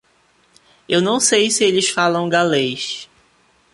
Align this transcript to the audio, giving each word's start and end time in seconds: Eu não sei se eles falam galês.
Eu 0.89 0.99
não 0.99 1.19
sei 1.19 1.51
se 1.51 1.63
eles 1.63 1.87
falam 1.87 2.27
galês. 2.27 3.07